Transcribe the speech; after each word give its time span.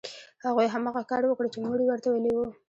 هغوی 0.45 0.67
هماغه 0.73 1.03
کار 1.11 1.23
وکړ 1.25 1.45
چې 1.53 1.57
مور 1.65 1.79
یې 1.81 1.87
ورته 1.89 2.07
ویلي 2.09 2.31
وو 2.35 2.45